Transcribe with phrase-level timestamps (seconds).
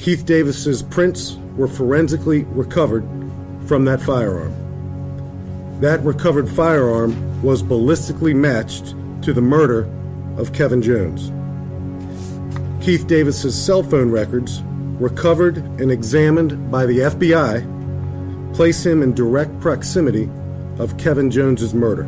[0.00, 3.02] Keith Davis's prints were forensically recovered
[3.66, 4.54] from that firearm.
[5.82, 9.86] That recovered firearm was ballistically matched to the murder
[10.38, 11.30] of Kevin Jones.
[12.82, 14.62] Keith Davis's cell phone records,
[14.98, 20.30] recovered and examined by the FBI, place him in direct proximity
[20.78, 22.04] of Kevin Jones's murder.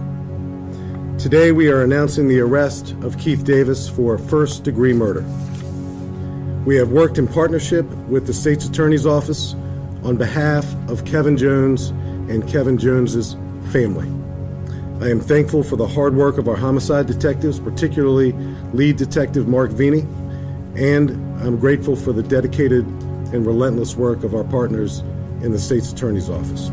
[1.18, 5.26] Today we are announcing the arrest of Keith Davis for first degree murder.
[6.64, 9.54] We have worked in partnership with the state's attorney's office
[10.04, 11.88] on behalf of Kevin Jones
[12.30, 13.34] and Kevin Jones's
[13.72, 14.06] family.
[15.04, 18.32] I am thankful for the hard work of our homicide detectives, particularly
[18.72, 20.02] lead detective Mark Veney,
[20.76, 21.10] and
[21.42, 22.86] I'm grateful for the dedicated
[23.32, 25.00] and relentless work of our partners
[25.42, 26.70] in the state's attorney's office.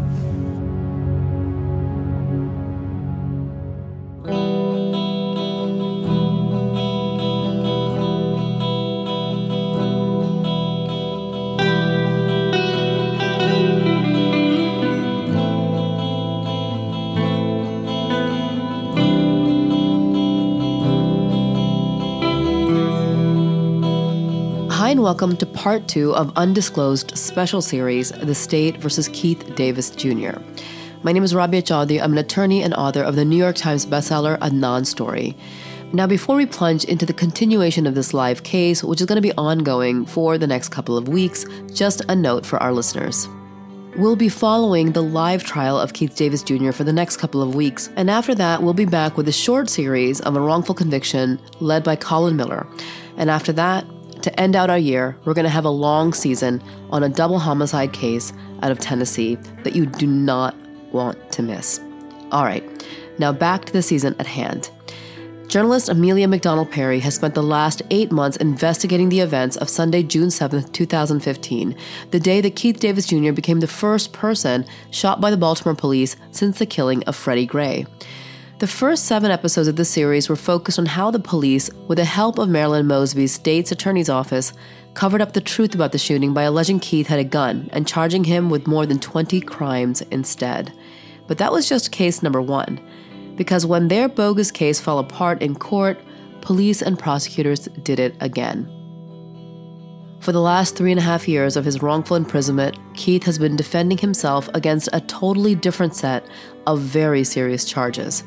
[24.99, 30.31] Welcome to part two of Undisclosed Special Series The State versus Keith Davis Jr.
[31.03, 32.03] My name is Rabia Chaudry.
[32.03, 35.37] I'm an attorney and author of the New York Times bestseller Adnan's Story.
[35.93, 39.21] Now, before we plunge into the continuation of this live case, which is going to
[39.21, 43.29] be ongoing for the next couple of weeks, just a note for our listeners.
[43.95, 46.73] We'll be following the live trial of Keith Davis Jr.
[46.73, 49.69] for the next couple of weeks, and after that, we'll be back with a short
[49.69, 52.67] series of a wrongful conviction led by Colin Miller.
[53.15, 53.85] And after that,
[54.21, 57.39] to end out our year, we're going to have a long season on a double
[57.39, 60.55] homicide case out of Tennessee that you do not
[60.91, 61.79] want to miss.
[62.31, 62.63] All right,
[63.17, 64.69] now back to the season at hand.
[65.49, 70.29] Journalist Amelia McDonell-Parry has spent the last eight months investigating the events of Sunday, June
[70.29, 71.75] 7, 2015,
[72.11, 73.31] the day that Keith Davis Jr.
[73.31, 77.87] became the first person shot by the Baltimore police since the killing of Freddie Gray.
[78.59, 82.03] The first seven episodes of the series were focused on how the police, with the
[82.03, 84.51] help of Marilyn Mosby's state's attorney's office,
[84.95, 88.25] covered up the truth about the shooting by alleging Keith had a gun and charging
[88.25, 90.73] him with more than 20 crimes instead.
[91.25, 92.81] But that was just case number one,
[93.37, 95.97] because when their bogus case fell apart in court,
[96.41, 98.69] police and prosecutors did it again.
[100.19, 103.55] For the last three and a half years of his wrongful imprisonment, Keith has been
[103.55, 106.27] defending himself against a totally different set
[106.67, 108.25] of very serious charges.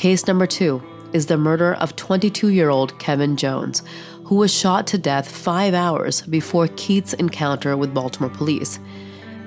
[0.00, 3.82] Case number two is the murder of 22 year old Kevin Jones,
[4.24, 8.80] who was shot to death five hours before Keith's encounter with Baltimore police.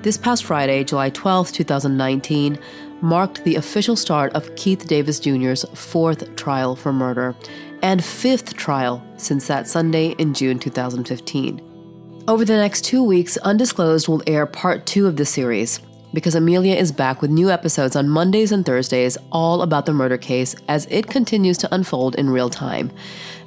[0.02, 2.56] This past Friday, July 12, 2019,
[3.00, 7.34] marked the official start of Keith Davis Jr.'s fourth trial for murder
[7.82, 12.24] and fifth trial since that Sunday in June 2015.
[12.28, 15.80] Over the next two weeks, Undisclosed will air part two of the series,
[16.14, 20.16] because Amelia is back with new episodes on Mondays and Thursdays, all about the murder
[20.16, 22.90] case as it continues to unfold in real time.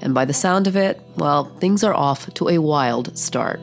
[0.01, 3.59] And by the sound of it, well, things are off to a wild start.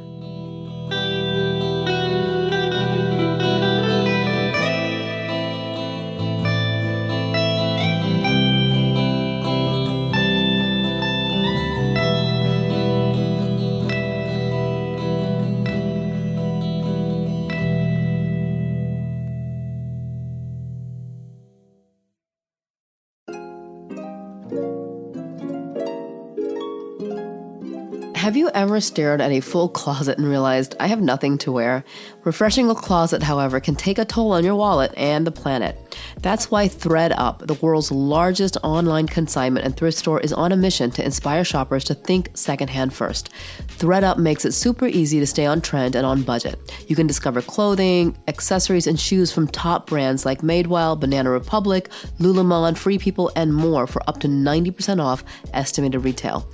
[28.64, 31.84] Ever stared at a full closet and realized I have nothing to wear?
[32.24, 35.76] Refreshing a closet, however, can take a toll on your wallet and the planet.
[36.22, 40.90] That's why ThredUp, the world's largest online consignment and thrift store, is on a mission
[40.92, 43.28] to inspire shoppers to think secondhand first.
[43.76, 46.58] ThredUp makes it super easy to stay on trend and on budget.
[46.88, 52.78] You can discover clothing, accessories, and shoes from top brands like Madewell, Banana Republic, Lululemon,
[52.78, 55.22] Free People, and more for up to 90% off
[55.52, 56.48] estimated retail.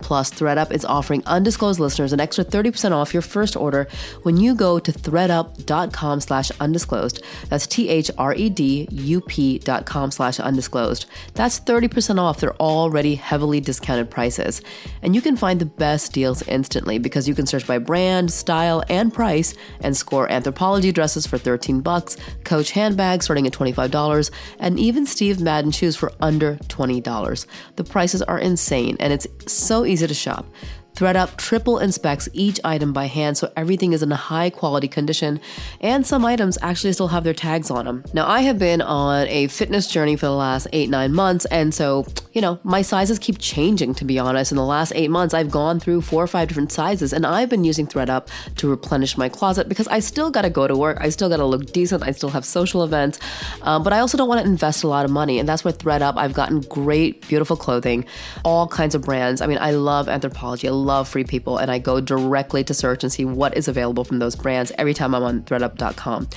[0.00, 3.88] Plus, ThredUp is offering undisclosed listeners an extra 30% off your first order
[4.22, 7.22] when you go to thredup.com slash undisclosed.
[7.48, 11.06] That's T-H-R-E-D-U-P dot com slash undisclosed.
[11.34, 14.60] That's 30% off their already heavily discounted prices.
[15.02, 18.82] And you can find the best deals instantly because you can search by brand, style,
[18.88, 24.78] and price and score Anthropologie dresses for 13 bucks, Coach handbags starting at $25, and
[24.78, 27.46] even Steve Madden shoes for under $20.
[27.76, 30.46] The prices are insane and it's so easy to shop.
[30.96, 35.38] ThredUp triple inspects each item by hand so everything is in a high quality condition,
[35.82, 38.02] and some items actually still have their tags on them.
[38.14, 41.74] Now, I have been on a fitness journey for the last eight, nine months, and
[41.74, 44.52] so, you know, my sizes keep changing, to be honest.
[44.52, 47.50] In the last eight months, I've gone through four or five different sizes, and I've
[47.50, 51.10] been using ThredUp to replenish my closet because I still gotta go to work, I
[51.10, 53.18] still gotta look decent, I still have social events,
[53.60, 56.14] um, but I also don't wanna invest a lot of money, and that's where ThredUp,
[56.16, 58.06] I've gotten great, beautiful clothing,
[58.46, 59.42] all kinds of brands.
[59.42, 63.02] I mean, I love Anthropologie, I love Free People, and I go directly to search
[63.02, 66.28] and see what is available from those brands every time I'm on thredup.com.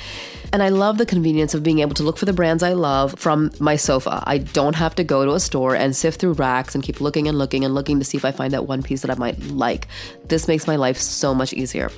[0.51, 3.17] And I love the convenience of being able to look for the brands I love
[3.19, 4.23] from my sofa.
[4.25, 7.27] I don't have to go to a store and sift through racks and keep looking
[7.27, 9.39] and looking and looking to see if I find that one piece that I might
[9.43, 9.87] like.
[10.27, 11.91] This makes my life so much easier.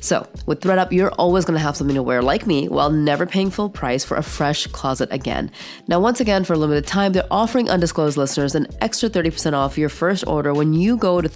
[0.00, 3.24] So, with ThredUp, you're always going to have something to wear like me while never
[3.24, 5.50] paying full price for a fresh closet again.
[5.86, 9.78] Now, once again, for a limited time, they're offering undisclosed listeners an extra 30% off
[9.78, 11.28] your first order when you go to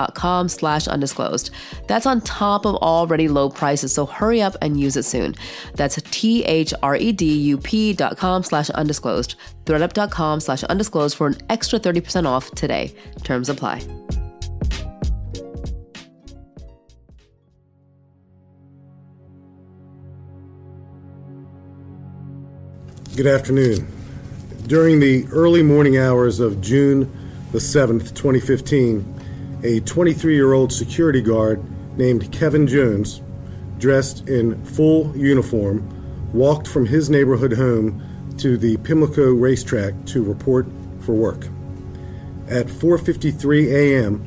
[0.00, 1.50] thredup.com slash undisclosed.
[1.86, 5.34] That's on top of already low prices, so hurry up and use it soon.
[5.74, 9.34] That's T-H-R-E-D-U-P dot com slash undisclosed.
[9.64, 12.94] thredup.com slash undisclosed for an extra 30% off today.
[13.22, 13.82] Terms apply.
[23.16, 23.86] Good afternoon.
[24.66, 27.10] During the early morning hours of June
[27.52, 29.19] the 7th, 2015,
[29.62, 31.62] a 23 year old security guard
[31.98, 33.22] named Kevin Jones,
[33.78, 35.86] dressed in full uniform,
[36.32, 38.02] walked from his neighborhood home
[38.38, 40.66] to the Pimlico racetrack to report
[41.00, 41.46] for work.
[42.48, 44.26] At 4:53 a.m.,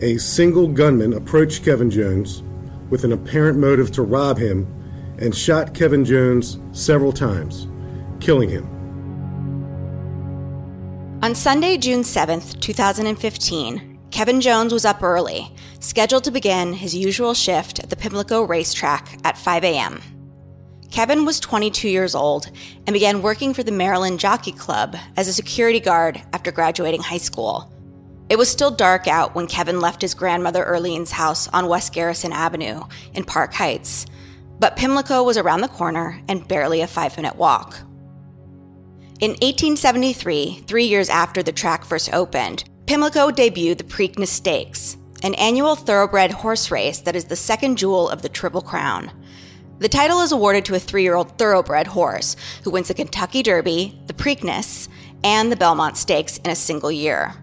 [0.00, 2.42] a single gunman approached Kevin Jones
[2.88, 4.66] with an apparent motive to rob him
[5.18, 7.66] and shot Kevin Jones several times,
[8.20, 8.68] killing him.
[11.20, 17.34] On Sunday, June 7th, 2015, Kevin Jones was up early, scheduled to begin his usual
[17.34, 20.00] shift at the Pimlico racetrack at 5 a.m.
[20.90, 22.50] Kevin was 22 years old
[22.86, 27.18] and began working for the Maryland Jockey Club as a security guard after graduating high
[27.18, 27.72] school.
[28.30, 32.32] It was still dark out when Kevin left his grandmother Erlene's house on West Garrison
[32.32, 32.82] Avenue
[33.14, 34.06] in Park Heights,
[34.58, 37.78] but Pimlico was around the corner and barely a five minute walk.
[39.20, 45.34] In 1873, three years after the track first opened, Pimlico debuted the Preakness Stakes, an
[45.34, 49.10] annual thoroughbred horse race that is the second jewel of the Triple Crown.
[49.78, 53.42] The title is awarded to a three year old thoroughbred horse who wins the Kentucky
[53.42, 54.88] Derby, the Preakness,
[55.22, 57.34] and the Belmont Stakes in a single year.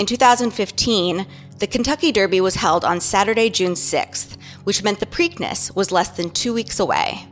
[0.00, 1.26] In 2015,
[1.60, 6.08] the Kentucky Derby was held on Saturday, June 6th, which meant the Preakness was less
[6.08, 7.28] than two weeks away.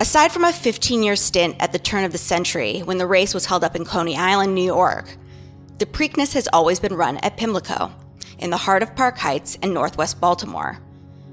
[0.00, 3.32] Aside from a 15 year stint at the turn of the century when the race
[3.32, 5.16] was held up in Coney Island, New York,
[5.78, 7.92] the Preakness has always been run at Pimlico,
[8.38, 10.78] in the heart of Park Heights and northwest Baltimore.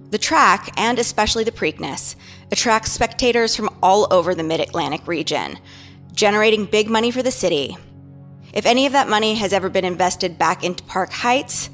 [0.10, 2.16] The track, and especially the Preakness,
[2.51, 5.57] attracts spectators from all over the mid Atlantic region,
[6.12, 7.78] generating big money for the city.
[8.54, 11.69] If any of that money has ever been invested back into Park Heights,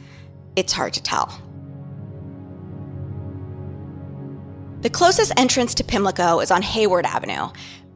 [0.55, 1.41] it's hard to tell.
[4.81, 7.49] The closest entrance to Pimlico is on Hayward Avenue,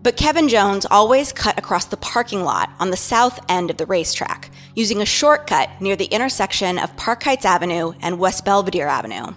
[0.04, 3.86] but Kevin Jones always cut across the parking lot on the south end of the
[3.86, 9.34] racetrack, using a shortcut near the intersection of Park Heights Avenue and West Belvedere Avenue.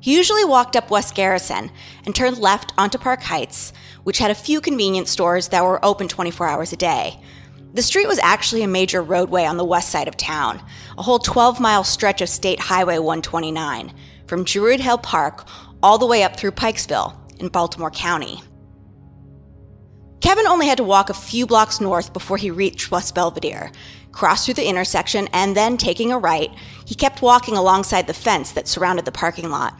[0.00, 1.70] He usually walked up West Garrison
[2.04, 3.72] and turned left onto Park Heights,
[4.02, 7.18] which had a few convenience stores that were open 24 hours a day.
[7.72, 10.62] The street was actually a major roadway on the west side of town,
[10.98, 13.92] a whole 12 mile stretch of State Highway 129,
[14.26, 15.46] from Druid Hill Park
[15.82, 18.42] all the way up through Pikesville in Baltimore County.
[20.20, 23.72] Kevin only had to walk a few blocks north before he reached West Belvedere,
[24.14, 26.50] crossed through the intersection, and then taking a right,
[26.86, 29.78] he kept walking alongside the fence that surrounded the parking lot.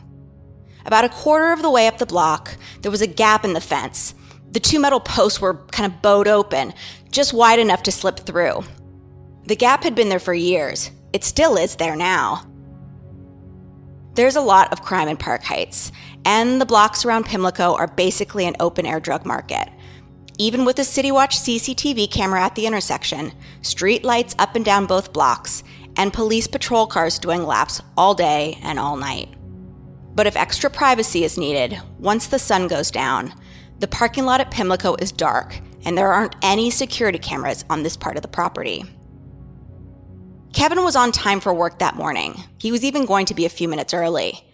[0.85, 3.61] About a quarter of the way up the block, there was a gap in the
[3.61, 4.14] fence.
[4.50, 6.75] The two metal posts were kind of bowed open,
[7.11, 8.62] just wide enough to slip through.
[9.47, 10.91] The gap had been there for years.
[11.12, 12.45] It still is there now.
[14.14, 15.91] There's a lot of crime in Park Heights,
[16.25, 19.69] and the blocks around Pimlico are basically an open air drug market.
[20.38, 24.87] Even with a City Watch CCTV camera at the intersection, street lights up and down
[24.87, 25.62] both blocks,
[25.97, 29.33] and police patrol cars doing laps all day and all night.
[30.14, 33.33] But if extra privacy is needed, once the sun goes down,
[33.79, 37.97] the parking lot at Pimlico is dark, and there aren't any security cameras on this
[37.97, 38.85] part of the property.
[40.53, 42.43] Kevin was on time for work that morning.
[42.59, 44.45] He was even going to be a few minutes early,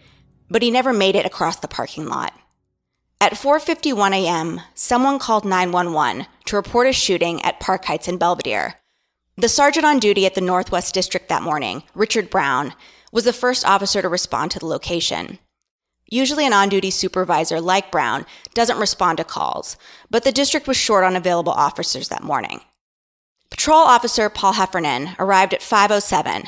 [0.50, 2.34] but he never made it across the parking lot.
[3.22, 8.76] At 4:51 a.m., someone called 911 to report a shooting at Park Heights in Belvedere.
[9.36, 12.72] The sergeant on duty at the Northwest District that morning, Richard Brown,
[13.12, 15.38] was the first officer to respond to the location.
[16.06, 18.24] Usually, an on duty supervisor like Brown
[18.54, 19.76] doesn't respond to calls,
[20.08, 22.62] but the district was short on available officers that morning.
[23.50, 26.44] Patrol Officer Paul Heffernan arrived at 507,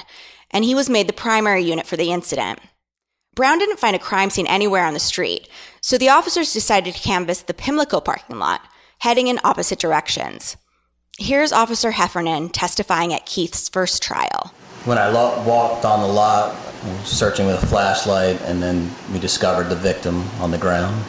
[0.50, 2.60] and he was made the primary unit for the incident.
[3.34, 5.48] Brown didn't find a crime scene anywhere on the street,
[5.82, 8.62] so the officers decided to canvass the Pimlico parking lot,
[9.00, 10.56] heading in opposite directions.
[11.18, 14.52] Here's Officer Heffernan testifying at Keith's first trial.
[14.84, 16.56] When I lo- walked on the lot,
[17.04, 21.04] searching with a flashlight, and then we discovered the victim on the ground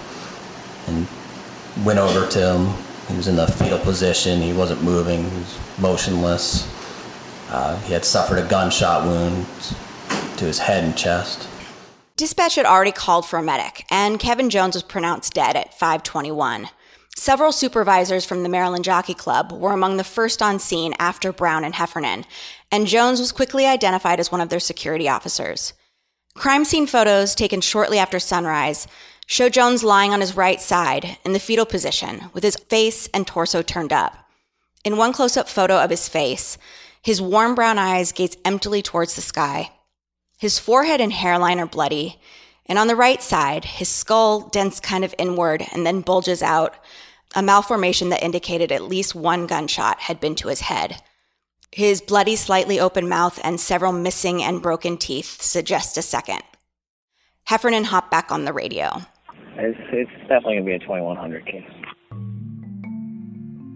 [0.88, 1.08] and
[1.86, 2.68] went over to him.
[3.10, 4.42] He was in the fetal position.
[4.42, 5.30] He wasn't moving.
[5.30, 6.68] He was motionless.
[7.50, 9.46] Uh, he had suffered a gunshot wound
[10.38, 11.48] to his head and chest.
[12.16, 16.70] Dispatch had already called for a medic, and Kevin Jones was pronounced dead at 521.
[17.16, 21.64] Several supervisors from the Maryland Jockey Club were among the first on scene after Brown
[21.64, 22.26] and Heffernan,
[22.72, 25.74] and Jones was quickly identified as one of their security officers.
[26.36, 28.88] Crime scene photos taken shortly after sunrise
[29.26, 33.26] show Jones lying on his right side in the fetal position with his face and
[33.26, 34.16] torso turned up.
[34.84, 36.60] In one close up photo of his face,
[37.02, 39.72] his warm brown eyes gaze emptily towards the sky.
[40.44, 42.20] His forehead and hairline are bloody,
[42.66, 46.76] and on the right side, his skull dents kind of inward and then bulges out,
[47.34, 51.02] a malformation that indicated at least one gunshot had been to his head.
[51.72, 56.42] His bloody, slightly open mouth and several missing and broken teeth suggest a second.
[57.46, 59.02] Heffernan hopped back on the radio.
[59.56, 61.64] It's, it's definitely going to be a 2100 case.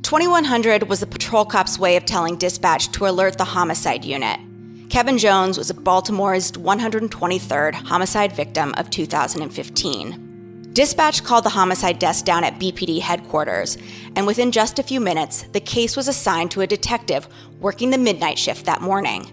[0.01, 4.41] 2100 was the patrol cop's way of telling dispatch to alert the homicide unit.
[4.89, 10.69] Kevin Jones was Baltimore's 123rd homicide victim of 2015.
[10.71, 13.77] Dispatch called the homicide desk down at BPD headquarters,
[14.15, 17.27] and within just a few minutes, the case was assigned to a detective
[17.59, 19.29] working the midnight shift that morning.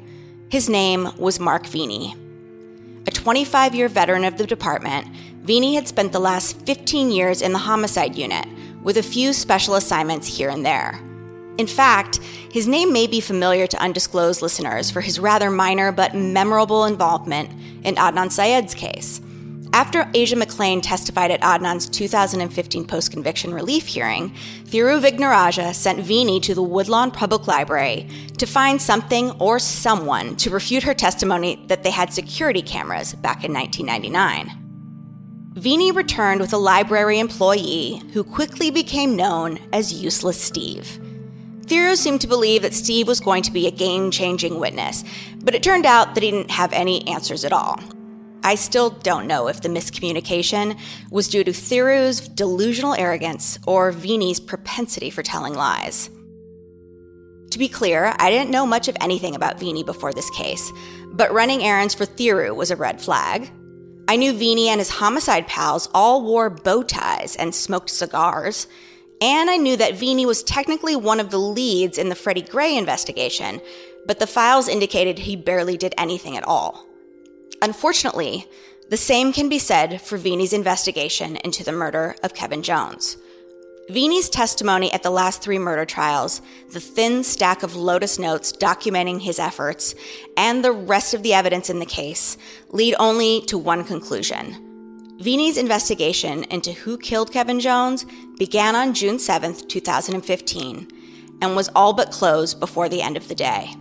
[0.50, 2.18] His name was Mark Veney.
[3.06, 5.06] A 25 year veteran of the department,
[5.44, 8.48] Veney had spent the last 15 years in the homicide unit,
[8.82, 11.00] with a few special assignments here and there.
[11.56, 12.16] In fact,
[12.50, 17.50] his name may be familiar to undisclosed listeners for his rather minor but memorable involvement
[17.84, 19.20] in Adnan Syed's case.
[19.72, 24.30] After Asia McClain testified at Adnan's 2015 post conviction relief hearing,
[24.66, 28.08] Thiru Vignarajah sent Veney to the Woodlawn Public Library
[28.38, 33.44] to find something or someone to refute her testimony that they had security cameras back
[33.44, 34.60] in 1999.
[35.54, 41.00] Veney returned with a library employee who quickly became known as Useless Steve.
[41.66, 45.02] Thiru seemed to believe that Steve was going to be a game changing witness,
[45.42, 47.80] but it turned out that he didn't have any answers at all.
[48.42, 50.78] I still don't know if the miscommunication
[51.10, 56.10] was due to Thiru's delusional arrogance or Veney's propensity for telling lies.
[57.52, 60.70] To be clear, I didn't know much of anything about Veney before this case,
[61.12, 63.50] but running errands for Thiru was a red flag.
[64.06, 68.66] I knew Veney and his homicide pals all wore bow ties and smoked cigars,
[69.20, 72.76] and I knew that Veney was technically one of the leads in the Freddie Gray
[72.76, 73.60] investigation,
[74.06, 76.86] but the files indicated he barely did anything at all.
[77.62, 78.46] Unfortunately,
[78.90, 83.16] the same can be said for Veney's investigation into the murder of Kevin Jones.
[83.90, 86.40] Veney's testimony at the last three murder trials,
[86.70, 89.94] the thin stack of Lotus notes documenting his efforts,
[90.38, 92.38] and the rest of the evidence in the case
[92.70, 94.63] lead only to one conclusion.
[95.18, 98.04] Veney's investigation into who killed Kevin Jones
[98.36, 100.88] began on June 7, 2015,
[101.40, 103.72] and was all but closed before the end of the day.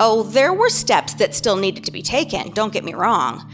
[0.00, 3.50] Oh, there were steps that still needed to be taken, don't get me wrong,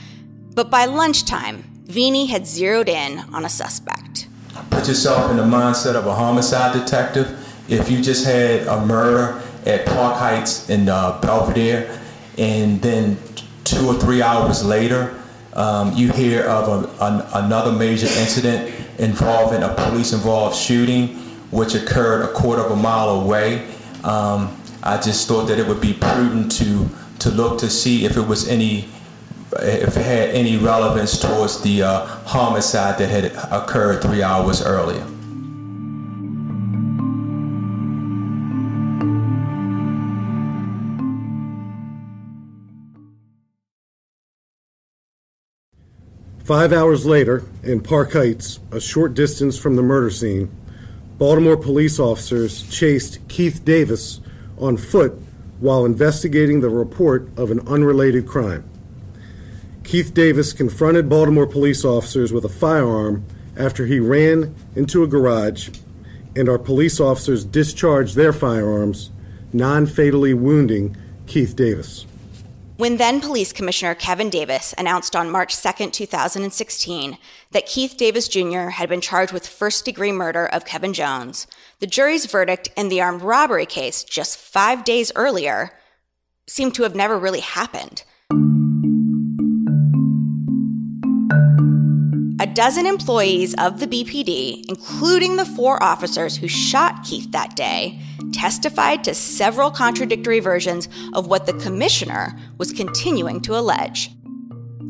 [0.55, 4.29] but by lunchtime, Veney had zeroed in on a suspect.
[4.71, 7.37] Put yourself in the mindset of a homicide detective.
[7.69, 11.99] If you just had a murder at Park Heights in uh, Belvedere,
[12.39, 13.19] and then
[13.65, 15.22] two or three hours later,
[15.55, 21.09] um, you hear of a, an, another major incident involving a police involved shooting,
[21.51, 23.67] which occurred a quarter of a mile away.
[24.05, 26.89] Um, I just thought that it would be prudent to,
[27.21, 28.89] to look to see if it was any
[29.61, 35.07] if it had any relevance towards the uh, homicide that had occurred three hours earlier.
[46.45, 50.51] Five hours later, in Park Heights, a short distance from the murder scene,
[51.17, 54.21] Baltimore police officers chased Keith Davis
[54.59, 55.13] on foot
[55.61, 58.69] while investigating the report of an unrelated crime.
[59.85, 63.25] Keith Davis confronted Baltimore police officers with a firearm
[63.57, 65.69] after he ran into a garage,
[66.35, 69.13] and our police officers discharged their firearms,
[69.53, 70.97] non fatally wounding
[71.29, 72.05] Keith Davis.
[72.79, 77.19] When then Police Commissioner Kevin Davis announced on March 2, 2016,
[77.51, 78.71] that Keith Davis Jr.
[78.71, 81.47] had been charged with first degree murder of Kevin Jones,
[81.81, 85.73] the jury's verdict in the armed robbery case just five days earlier
[86.47, 88.05] seemed to have never really happened.
[92.43, 98.01] A dozen employees of the BPD, including the four officers who shot Keith that day,
[98.33, 104.11] testified to several contradictory versions of what the commissioner was continuing to allege.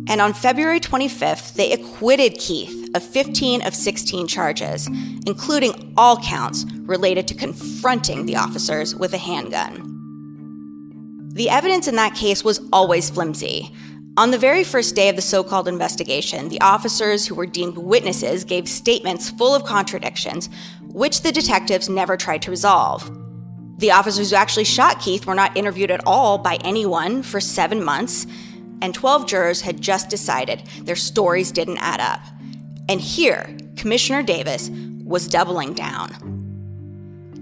[0.09, 4.87] And on February 25th, they acquitted Keith of 15 of 16 charges,
[5.27, 9.93] including all counts related to confronting the officers with a handgun.
[11.35, 13.75] The evidence in that case was always flimsy.
[14.19, 17.79] On the very first day of the so called investigation, the officers who were deemed
[17.79, 20.51] witnesses gave statements full of contradictions,
[20.83, 23.11] which the detectives never tried to resolve.
[23.79, 27.83] The officers who actually shot Keith were not interviewed at all by anyone for seven
[27.83, 28.27] months,
[28.83, 32.21] and 12 jurors had just decided their stories didn't add up.
[32.91, 34.69] And here, Commissioner Davis
[35.05, 36.11] was doubling down.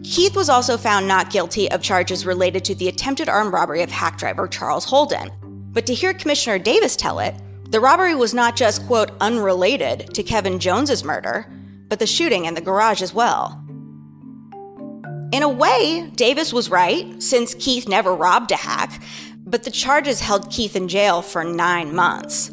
[0.04, 3.90] Keith was also found not guilty of charges related to the attempted armed robbery of
[3.90, 5.32] hack driver Charles Holden.
[5.72, 7.34] But to hear Commissioner Davis tell it,
[7.70, 11.46] the robbery was not just, quote, unrelated to Kevin Jones's murder,
[11.88, 13.64] but the shooting in the garage as well.
[15.32, 19.00] In a way, Davis was right, since Keith never robbed a hack,
[19.44, 22.50] but the charges held Keith in jail for nine months.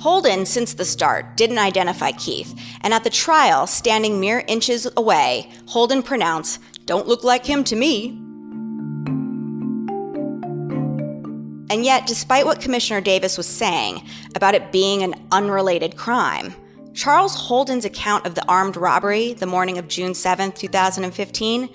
[0.00, 5.50] Holden, since the start, didn't identify Keith, and at the trial, standing mere inches away,
[5.66, 8.22] Holden pronounced, Don't look like him to me.
[11.68, 16.54] And yet, despite what Commissioner Davis was saying about it being an unrelated crime,
[16.94, 21.68] Charles Holden's account of the armed robbery the morning of June 7, 2015,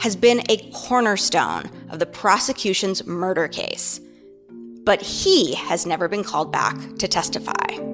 [0.00, 4.00] has been a cornerstone of the prosecution's murder case.
[4.84, 7.91] But he has never been called back to testify.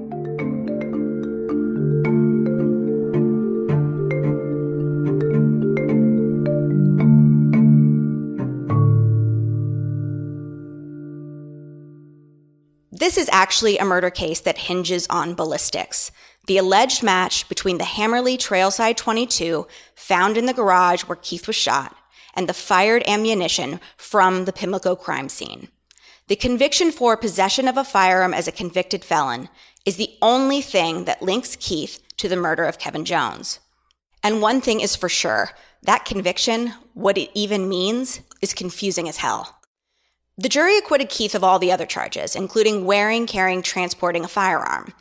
[13.08, 16.10] This is actually a murder case that hinges on ballistics
[16.46, 21.56] the alleged match between the Hammerli Trailside 22 found in the garage where Keith was
[21.56, 21.96] shot
[22.34, 25.68] and the fired ammunition from the Pimlico crime scene.
[26.26, 29.48] The conviction for possession of a firearm as a convicted felon
[29.86, 33.58] is the only thing that links Keith to the murder of Kevin Jones.
[34.22, 39.16] And one thing is for sure that conviction, what it even means, is confusing as
[39.16, 39.57] hell.
[40.40, 44.94] The jury acquitted Keith of all the other charges, including wearing, carrying, transporting a firearm.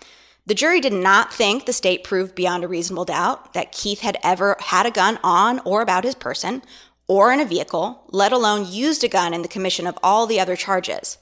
[0.48, 4.18] The jury did not think the state proved beyond a reasonable doubt that Keith had
[4.24, 6.64] ever had a gun on or about his person
[7.08, 10.40] or in a vehicle, let alone used a gun in the commission of all the
[10.40, 11.20] other charges.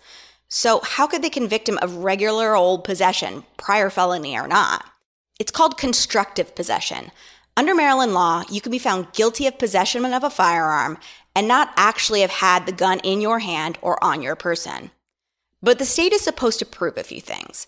[0.47, 4.85] So, how could they convict him of regular old possession, prior felony or not?
[5.39, 7.11] It's called constructive possession.
[7.57, 10.97] Under Maryland law, you can be found guilty of possession of a firearm
[11.35, 14.91] and not actually have had the gun in your hand or on your person.
[15.61, 17.67] But the state is supposed to prove a few things.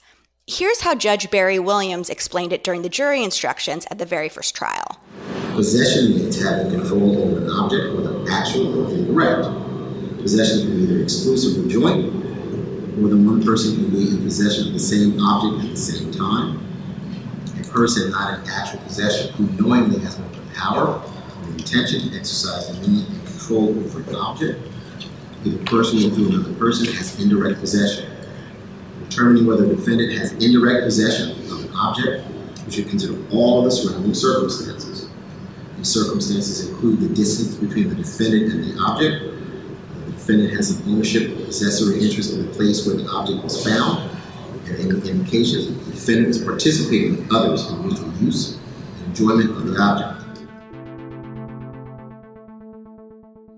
[0.50, 4.56] Here's how Judge Barry Williams explained it during the jury instructions at the very first
[4.56, 4.98] trial.
[5.56, 9.50] Possession means having control over an object, whether actual or indirect.
[10.22, 12.14] Possession can be either exclusive or joint.
[12.98, 16.12] More than one person can be in possession of the same object at the same
[16.12, 16.66] time.
[17.60, 22.10] A person not in actual possession who knowingly has both the power or the intention
[22.10, 24.60] to exercise dominion and control over an object.
[25.46, 28.10] Either person or through another person has indirect possession
[29.10, 32.24] determining whether the defendant has indirect possession of an object,
[32.66, 35.10] we should consider all of the surrounding circumstances.
[35.78, 39.24] These circumstances include the distance between the defendant and the object.
[40.06, 43.64] The defendant has an ownership or possessory interest in the place where the object was
[43.66, 44.10] found.
[44.66, 48.58] And in indications, the defendant is participating with others in mutual use
[48.98, 50.17] and enjoyment of the object.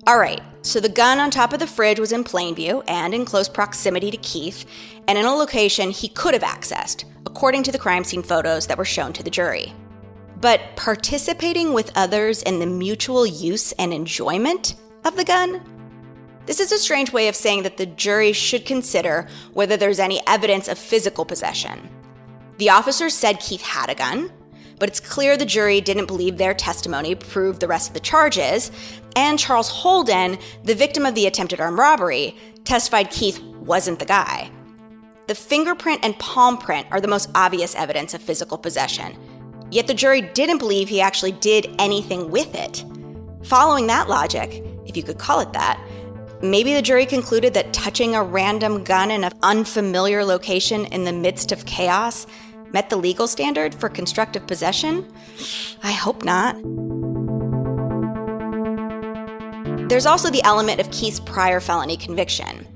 [0.10, 3.14] All right, so the gun on top of the fridge was in plain view and
[3.14, 4.66] in close proximity to Keith,
[5.08, 8.78] and in a location he could have accessed, according to the crime scene photos that
[8.80, 9.72] were shown to the jury.
[10.42, 14.74] But participating with others in the mutual use and enjoyment
[15.06, 15.62] of the gun?
[16.48, 20.22] This is a strange way of saying that the jury should consider whether there's any
[20.26, 21.88] evidence of physical possession.
[22.58, 24.32] The officers said Keith had a gun,
[24.80, 28.72] but it's clear the jury didn't believe their testimony proved the rest of the charges,
[29.16, 34.52] and Charles Holden, the victim of the attempted armed robbery, testified Keith wasn't the guy.
[35.28, 39.18] The fingerprint and palm print are the most obvious evidence of physical possession,
[39.72, 42.84] yet the jury didn't believe he actually did anything with it.
[43.44, 45.80] Following that logic, if you could call it that,
[46.42, 51.12] Maybe the jury concluded that touching a random gun in an unfamiliar location in the
[51.12, 52.26] midst of chaos
[52.72, 55.06] met the legal standard for constructive possession?
[55.84, 56.56] I hope not.
[59.90, 62.68] There's also the element of Keith's prior felony conviction.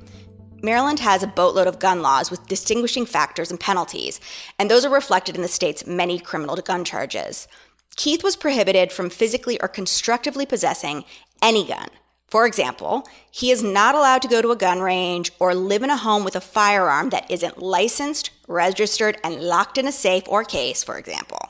[0.64, 4.20] Maryland has a boatload of gun laws with distinguishing factors and penalties,
[4.58, 7.48] and those are reflected in the state's many criminal gun charges.
[7.96, 11.06] Keith was prohibited from physically or constructively possessing
[11.40, 11.88] any gun.
[12.30, 15.92] For example, he is not allowed to go to a gun range or live in
[15.92, 20.44] a home with a firearm that isn't licensed, registered, and locked in a safe or
[20.44, 21.48] case, for example.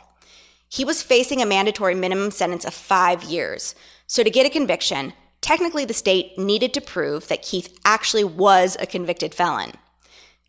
[0.67, 3.75] He was facing a mandatory minimum sentence of five years.
[4.07, 8.75] So, to get a conviction, technically the state needed to prove that Keith actually was
[8.79, 9.73] a convicted felon.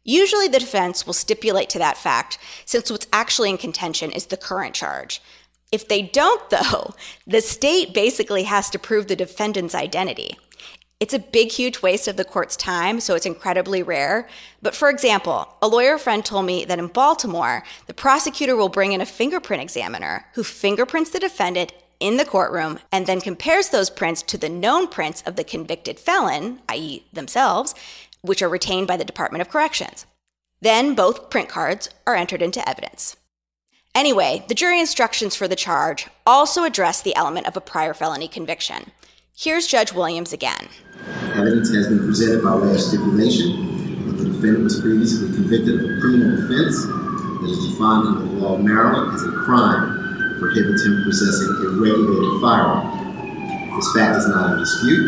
[0.05, 4.37] Usually, the defense will stipulate to that fact, since what's actually in contention is the
[4.37, 5.21] current charge.
[5.73, 6.95] If they don't, though,
[7.27, 10.39] the state basically has to prove the defendant's identity.
[11.01, 14.29] It's a big, huge waste of the court's time, so it's incredibly rare.
[14.63, 18.93] But for example, a lawyer friend told me that in Baltimore, the prosecutor will bring
[18.93, 21.73] in a fingerprint examiner who fingerprints the defendant
[22.05, 25.99] in the courtroom and then compares those prints to the known prints of the convicted
[25.99, 27.75] felon, i.e., themselves,
[28.21, 30.05] which are retained by the Department of Corrections.
[30.61, 33.17] Then both print cards are entered into evidence.
[33.95, 38.29] Anyway, the jury instructions for the charge also address the element of a prior felony
[38.29, 38.91] conviction.
[39.35, 40.69] Here's Judge Williams again.
[41.33, 45.91] Evidence has been presented by way of stipulation that the defendant was previously convicted of
[45.91, 50.04] a criminal offense that is defined under the law of Maryland as a crime
[50.39, 52.91] prohibits him possessing a regulated firearm.
[53.77, 55.07] This fact is not in dispute.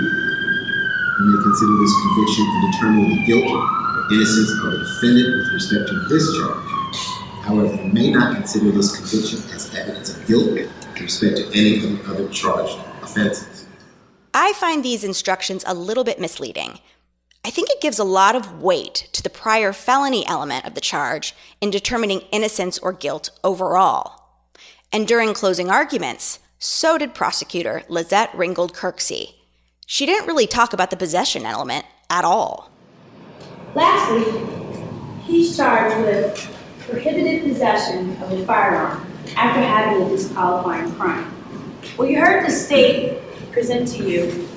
[1.18, 5.52] We may consider this conviction to determine the guilt or innocence of the defendant with
[5.52, 6.66] respect to this charge.
[7.46, 11.76] However, we may not consider this conviction as evidence of guilt with respect to any
[11.76, 13.66] of the other charged offenses.
[14.34, 16.80] I find these instructions a little bit misleading.
[17.44, 20.80] I think it gives a lot of weight to the prior felony element of the
[20.80, 24.15] charge in determining innocence or guilt overall.
[24.92, 29.34] And during closing arguments, so did prosecutor Lizette Ringgold Kirksey.
[29.86, 32.70] She didn't really talk about the possession element at all.
[33.74, 34.24] Lastly,
[35.24, 36.52] he's charged with
[36.88, 41.32] prohibited possession of a firearm after having a disqualifying crime.
[41.98, 43.20] Well, you heard the state
[43.52, 44.48] present to you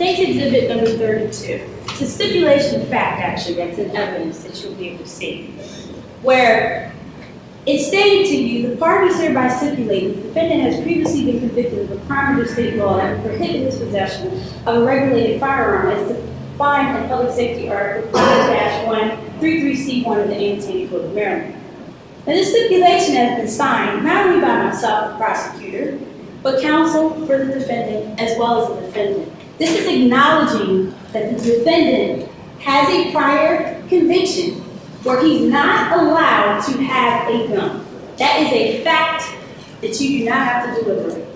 [0.00, 1.79] State Exhibit number 32.
[2.00, 5.48] It's a stipulation of fact, actually, that's in evidence that you'll be able to see,
[6.22, 6.94] where
[7.66, 11.92] it stated to you, the parties hereby stipulate the defendant has previously been convicted of
[11.92, 14.28] a crime under state law that would prohibit his possession
[14.64, 21.04] of a regulated firearm as defined in Public Safety Article 5-133C1 of the Annotated Code
[21.04, 21.54] of Maryland.
[22.26, 25.98] Now, this stipulation has been signed not only by myself, the prosecutor,
[26.42, 29.30] but counsel for the defendant as well as the defendant.
[29.60, 34.54] This is acknowledging that the defendant has a prior conviction
[35.02, 37.84] where he's not allowed to have a gun.
[38.16, 39.24] That is a fact
[39.82, 41.26] that you do not have to deliberate.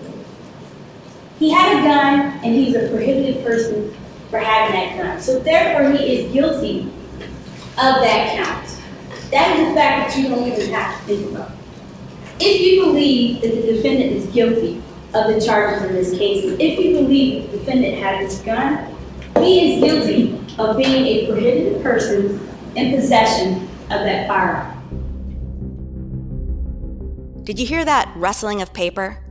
[1.37, 3.95] He had a gun and he's a prohibited person
[4.31, 5.21] for having that gun.
[5.21, 6.91] So therefore he is guilty
[7.77, 8.67] of that count.
[9.29, 11.51] That is a fact that you don't even have to think about.
[12.39, 14.81] If you believe that the defendant is guilty
[15.15, 18.93] of the charges in this case, if you believe the defendant had this gun,
[19.37, 24.73] he is guilty of being a prohibited person in possession of that firearm.
[27.43, 29.23] Did you hear that rustling of paper?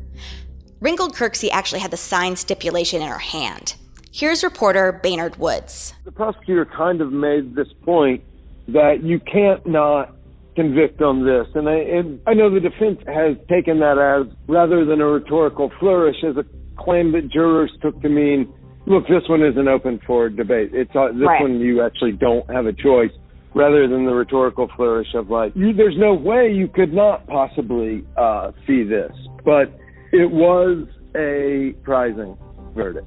[0.80, 3.74] Ringgold Kirksey actually had the signed stipulation in her hand.
[4.12, 5.94] Here's reporter Baynard Woods.
[6.04, 8.22] The prosecutor kind of made this point
[8.68, 10.14] that you can't not
[10.54, 11.46] convict on this.
[11.54, 15.70] And I, and I know the defense has taken that as, rather than a rhetorical
[15.80, 16.44] flourish, as a
[16.82, 18.52] claim that jurors took to mean,
[18.86, 20.70] look, this one isn't open for debate.
[20.72, 21.42] It's uh, this Right.
[21.42, 23.12] one you actually don't have a choice,
[23.54, 28.04] rather than the rhetorical flourish of like, you, there's no way you could not possibly
[28.16, 29.12] uh, see this.
[29.44, 29.72] But
[30.12, 30.86] it was
[31.16, 32.36] a surprising
[32.74, 33.06] verdict.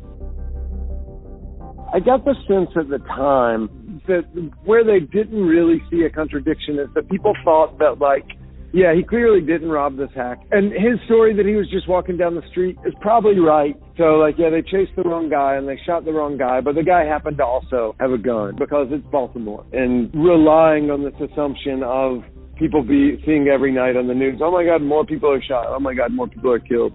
[1.93, 3.69] I got the sense at the time
[4.07, 4.23] that
[4.63, 8.25] where they didn't really see a contradiction is that people thought that like,
[8.73, 10.39] yeah, he clearly didn't rob this hack.
[10.51, 13.75] And his story that he was just walking down the street is probably right.
[13.97, 16.75] So like, yeah, they chased the wrong guy and they shot the wrong guy, but
[16.75, 19.65] the guy happened to also have a gun because it's Baltimore.
[19.71, 22.23] And relying on this assumption of
[22.59, 25.67] people be seeing every night on the news, oh my God, more people are shot.
[25.69, 26.93] Oh my God, more people are killed.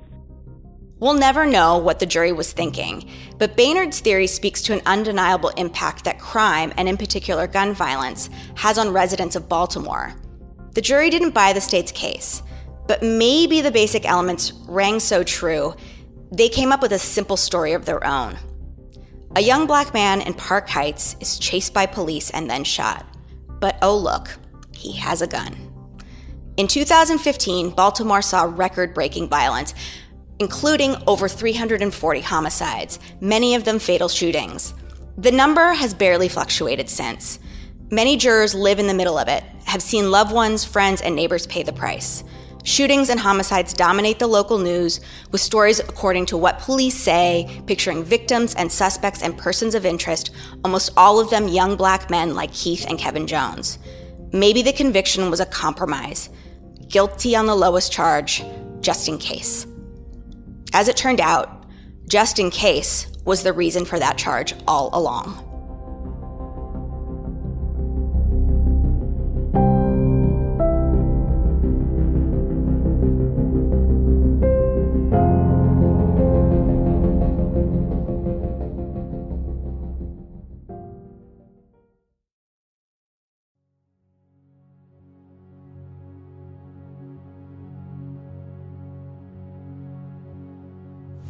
[1.02, 5.48] We'll never know what the jury was thinking, but Baynard's theory speaks to an undeniable
[5.56, 10.14] impact that crime, and in particular gun violence, has on residents of Baltimore.
[10.74, 12.44] The jury didn't buy the state's case,
[12.86, 15.74] but maybe the basic elements rang so true,
[16.30, 18.38] they came up with a simple story of their own.
[19.34, 23.04] A young black man in Park Heights is chased by police and then shot.
[23.48, 24.38] But oh, look,
[24.72, 25.56] he has a gun.
[26.58, 29.74] In 2015, Baltimore saw record breaking violence,
[30.42, 34.74] including over 340 homicides, many of them fatal shootings.
[35.16, 37.38] The number has barely fluctuated since.
[37.92, 41.46] Many jurors live in the middle of it, have seen loved ones, friends, and neighbors
[41.46, 42.24] pay the price.
[42.64, 44.98] Shootings and homicides dominate the local news,
[45.30, 50.32] with stories according to what police say, picturing victims and suspects and persons of interest,
[50.64, 53.78] almost all of them young black men like Keith and Kevin Jones.
[54.32, 56.30] Maybe the conviction was a compromise.
[56.88, 58.42] Guilty on the lowest charge,
[58.80, 59.66] just in case.
[60.74, 61.66] As it turned out,
[62.08, 65.51] just in case was the reason for that charge all along.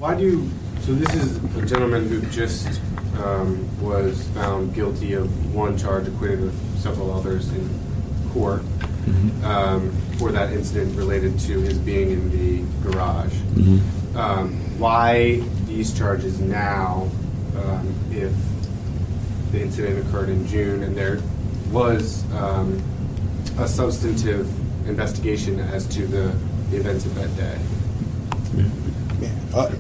[0.02, 2.80] Why do you, so this is a gentleman who just
[3.22, 7.70] um, was found guilty of one charge, acquitted of several others in
[8.32, 8.62] court
[9.44, 13.32] um, for that incident related to his being in the garage.
[14.16, 15.36] Um, why
[15.66, 17.08] these charges now
[17.58, 18.32] um, if
[19.52, 21.20] the incident occurred in June and there
[21.70, 22.82] was um,
[23.56, 24.48] a substantive
[24.88, 26.36] investigation as to the,
[26.70, 27.56] the events of that day?
[29.54, 29.70] Uh,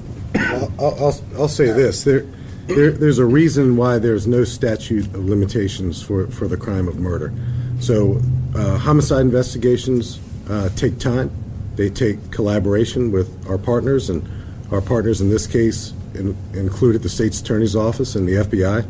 [0.78, 2.04] I'll, I'll, I'll say this.
[2.04, 2.26] There,
[2.66, 6.98] there, there's a reason why there's no statute of limitations for, for the crime of
[6.98, 7.32] murder.
[7.80, 8.20] So,
[8.54, 11.30] uh, homicide investigations uh, take time.
[11.74, 14.28] They take collaboration with our partners, and
[14.70, 18.86] our partners in this case in, included the state's attorney's office and the FBI.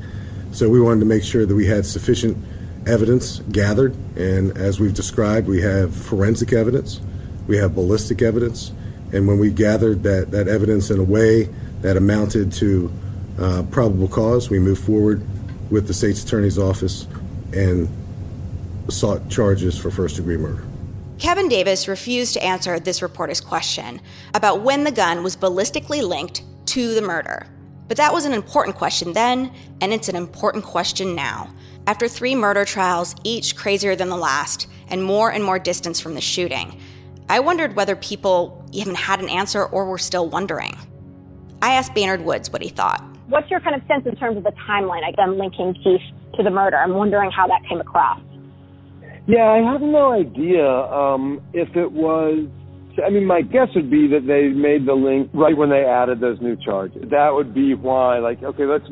[0.55, 2.37] So, we wanted to make sure that we had sufficient
[2.87, 7.01] evidence gathered, and as we've described, we have forensic evidence,
[7.47, 8.73] we have ballistic evidence,
[9.13, 11.49] and when we gathered that, that evidence in a way
[11.83, 12.91] that amounted to
[13.39, 15.25] uh, probable cause, we moved forward
[15.71, 17.07] with the state's attorney's office
[17.53, 17.89] and
[18.89, 20.65] sought charges for first degree murder.
[21.19, 24.01] Kevin Davis refused to answer this reporter's question
[24.35, 27.47] about when the gun was ballistically linked to the murder.
[27.89, 31.53] But that was an important question then, and it's an important question now.
[31.87, 36.15] After three murder trials, each crazier than the last, and more and more distance from
[36.15, 36.81] the shooting,
[37.29, 40.77] I wondered whether people even had an answer or were still wondering.
[41.63, 43.01] I asked Baynard Woods what he thought.
[43.29, 46.03] What's your kind of sense in terms of the timeline, I guess, linking Keith
[46.37, 46.77] to the murder?
[46.77, 48.21] I'm wondering how that came across.
[49.29, 52.49] Yeah, I have no idea um, if it was.
[53.07, 56.21] I mean, my guess would be that they made the link right when they added
[56.21, 57.09] those new charges.
[57.11, 58.19] That would be why.
[58.19, 58.85] Like, okay, let's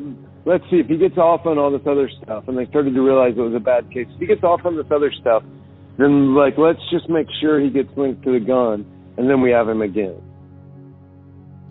[0.45, 3.01] let's see if he gets off on all this other stuff, and they started to
[3.01, 4.07] realize it was a bad case.
[4.15, 5.43] If he gets off on this other stuff,
[5.99, 9.51] then like let's just make sure he gets linked to the gun, and then we
[9.51, 10.15] have him again.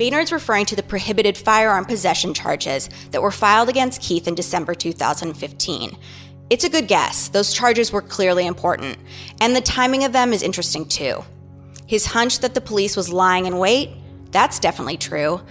[0.01, 4.75] Baynard's referring to the prohibited firearm possession charges that were filed against Keith in December
[4.75, 5.95] 2015.
[6.49, 7.29] It's a good guess.
[7.29, 8.97] Those charges were clearly important,
[9.43, 11.23] and the timing of them is interesting too.
[11.87, 13.91] His hunch that the police was lying in wait,
[14.31, 15.43] that's definitely true,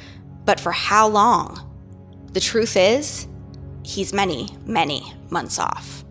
[0.45, 1.61] but for how long?
[2.33, 3.27] The truth is,
[3.83, 6.03] he's many, many months off.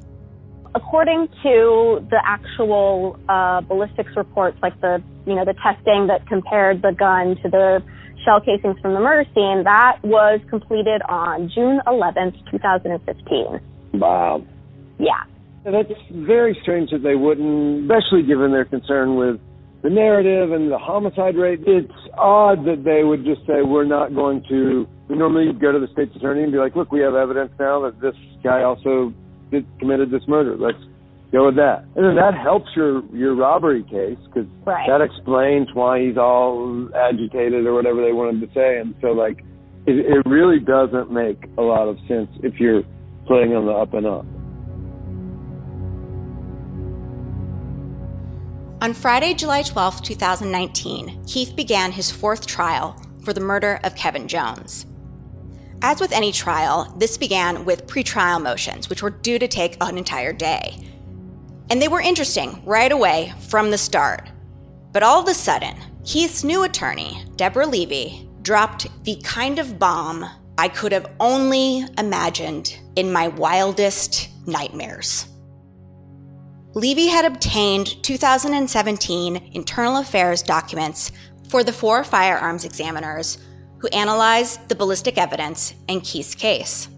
[0.77, 6.83] According to the actual uh, ballistics reports, like the you know the testing that compared
[6.83, 7.83] the gun to the
[8.29, 13.61] shell casings from the murder scene, that was completed on June 11th, 2015.
[13.95, 14.45] Wow.
[14.99, 15.25] Yeah.
[15.65, 19.41] And that's very strange that they wouldn't, especially given their concern with
[19.83, 21.61] the narrative and the homicide rate.
[21.67, 24.87] It's odd that they would just say, we're not going to.
[25.09, 27.51] We normally would go to the state's attorney and be like, look, we have evidence
[27.59, 28.15] now that this
[28.45, 29.13] guy also
[29.51, 30.57] did, committed this murder.
[30.57, 30.79] Let's
[31.33, 31.85] go with that.
[31.97, 34.89] And then that helps your your robbery case because Right.
[34.89, 38.79] that explains why he's all agitated or whatever they wanted to say.
[38.79, 39.45] And so, like,
[39.87, 42.83] it, it really doesn't make a lot of sense if you're
[43.27, 44.27] playing on the up and up.
[48.81, 54.29] On Friday, July 12, 2019, Keith began his fourth trial for the murder of Kevin
[54.29, 54.87] Jones.
[55.83, 59.99] As with any trial, this began with pretrial motions, which were due to take an
[59.99, 60.77] entire day.
[61.71, 64.31] And they were interesting right away from the start.
[64.93, 70.25] But all of a sudden, Keith's new attorney, Deborah Levy, dropped the kind of bomb
[70.57, 75.29] I could have only imagined in my wildest nightmares.
[76.75, 81.13] Levy had obtained 2017 internal affairs documents
[81.49, 83.39] for the four firearms examiners
[83.79, 86.89] who analyzed the ballistic evidence in Keith's case.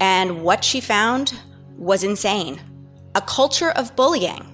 [0.00, 1.34] And what she found
[1.76, 2.60] was insane
[3.14, 4.50] a culture of bullying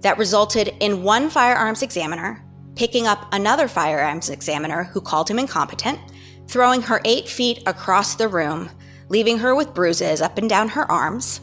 [0.00, 2.44] that resulted in one firearms examiner
[2.78, 5.98] picking up another firearms examiner who called him incompetent,
[6.46, 8.70] throwing her eight feet across the room,
[9.08, 11.40] leaving her with bruises up and down her arms.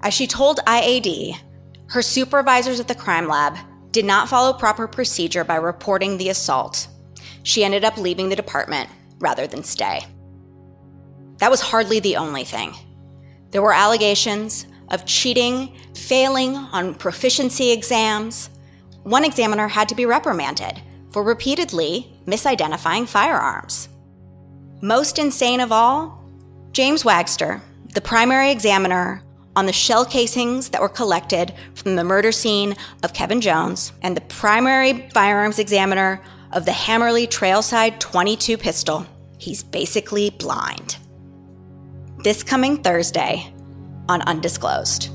[0.00, 1.36] As she told IAD,
[1.90, 3.58] her supervisors at the crime lab
[3.90, 6.88] did not follow proper procedure by reporting the assault.
[7.42, 10.06] She ended up leaving the department rather than stay.
[11.38, 12.74] That was hardly the only thing.
[13.50, 18.50] There were allegations of cheating, failing on proficiency exams,
[19.02, 23.88] one examiner had to be reprimanded for repeatedly misidentifying firearms.
[24.80, 26.24] Most insane of all,
[26.72, 27.60] James Wagster,
[27.94, 29.22] the primary examiner
[29.56, 34.16] on the shell casings that were collected from the murder scene of Kevin Jones, and
[34.16, 36.20] the primary firearms examiner
[36.52, 39.06] of the Hammerli Trailside 22 pistol,
[39.38, 40.96] he's basically blind.
[42.24, 43.53] This coming Thursday
[44.08, 45.10] on Undisclosed.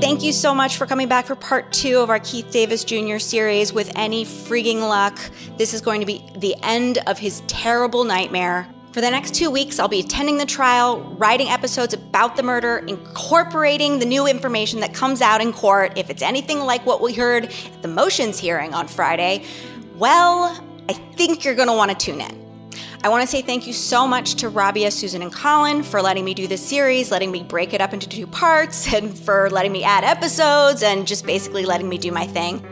[0.00, 3.18] Thank you so much for coming back for part two of our Keith Davis Jr.
[3.18, 3.72] series.
[3.72, 5.18] With any freaking luck,
[5.58, 8.71] this is going to be the end of his terrible nightmare.
[8.92, 12.84] For the next two weeks, I'll be attending the trial, writing episodes about the murder,
[12.86, 15.96] incorporating the new information that comes out in court.
[15.96, 19.46] If it's anything like what we heard at the motions hearing on Friday,
[19.96, 22.68] well, I think you're going to want to tune in.
[23.02, 26.26] I want to say thank you so much to Rabia, Susan, and Colin for letting
[26.26, 29.72] me do this series, letting me break it up into two parts, and for letting
[29.72, 32.62] me add episodes and just basically letting me do my thing.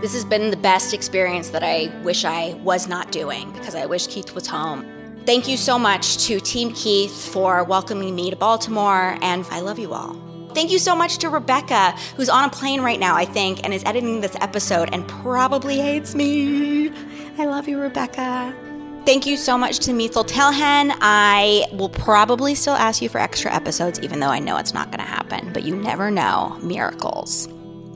[0.00, 3.84] This has been the best experience that I wish I was not doing because I
[3.84, 4.97] wish Keith was home.
[5.28, 9.78] Thank you so much to Team Keith for welcoming me to Baltimore, and I love
[9.78, 10.14] you all.
[10.54, 13.74] Thank you so much to Rebecca, who's on a plane right now, I think, and
[13.74, 16.88] is editing this episode and probably hates me.
[17.36, 18.56] I love you, Rebecca.
[19.04, 20.96] Thank you so much to Mithil Telhen.
[21.02, 24.86] I will probably still ask you for extra episodes, even though I know it's not
[24.86, 26.56] going to happen, but you never know.
[26.62, 27.48] Miracles.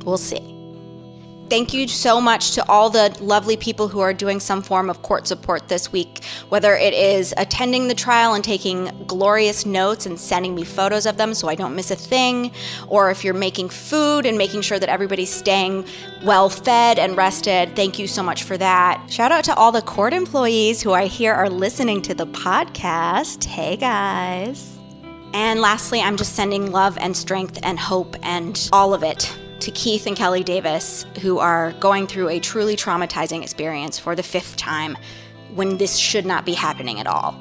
[0.05, 0.52] We'll see.
[1.53, 5.03] Thank you so much to all the lovely people who are doing some form of
[5.03, 10.19] court support this week, whether it is attending the trial and taking glorious notes and
[10.19, 12.53] sending me photos of them so I don't miss a thing,
[12.89, 15.85] or if you're making food and making sure that everybody's staying
[16.25, 17.77] well fed and rested.
[17.77, 19.11] Thank you so much for that.
[19.11, 23.45] Shout out to all the court employees who I hear are listening to the podcast.
[23.45, 24.79] Hey guys.
[25.35, 29.31] And lastly, I'm just sending love and strength and hope and all of it
[29.63, 34.23] to Keith and Kelly Davis, who are going through a truly traumatizing experience for the
[34.23, 34.99] fifth time
[35.55, 37.41] when this should not be happening at all.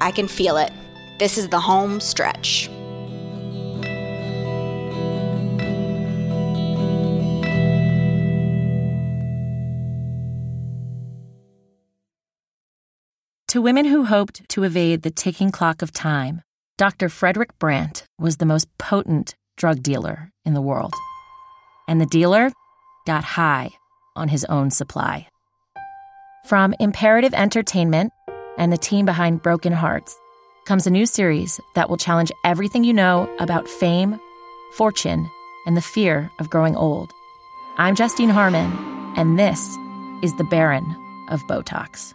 [0.00, 0.72] I can feel it.
[1.20, 2.68] This is the home stretch.
[13.48, 16.42] To women who hoped to evade the ticking clock of time,
[16.76, 17.08] Dr.
[17.08, 20.94] Frederick Brandt was the most potent drug dealer in the world
[21.90, 22.52] and the dealer
[23.04, 23.72] got high
[24.14, 25.26] on his own supply.
[26.46, 28.12] From Imperative Entertainment
[28.56, 30.18] and the team behind Broken Harts
[30.66, 34.20] comes a new series that will challenge everything you know about fame,
[34.74, 35.28] fortune,
[35.66, 37.10] and the fear of growing old.
[37.76, 38.70] I'm Justine Harmon,
[39.16, 39.76] and this
[40.22, 40.84] is The Baron
[41.28, 42.14] of Botox.